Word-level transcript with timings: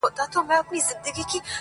o 0.03 0.03
غلبېل 0.03 0.61
کوزې 0.69 0.93
ته 1.03 1.09
ول 1.17 1.25
سورۍ. 1.29 1.39